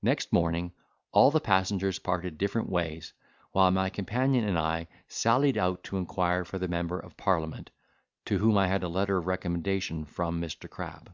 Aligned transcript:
Next 0.00 0.32
morning 0.32 0.70
all 1.10 1.32
the 1.32 1.40
passengers 1.40 1.98
parted 1.98 2.38
different 2.38 2.70
ways, 2.70 3.14
while 3.50 3.72
my 3.72 3.90
companion 3.90 4.46
and 4.46 4.56
I 4.56 4.86
sallied 5.08 5.58
out 5.58 5.82
to 5.90 5.96
inquire 5.96 6.44
for 6.44 6.60
the 6.60 6.68
member 6.68 7.00
of 7.00 7.16
parliament, 7.16 7.72
to 8.26 8.38
whom 8.38 8.56
I 8.56 8.68
had 8.68 8.84
a 8.84 8.88
letter 8.88 9.16
of 9.16 9.26
recommendation 9.26 10.04
from 10.04 10.40
Mr. 10.40 10.70
Crab. 10.70 11.12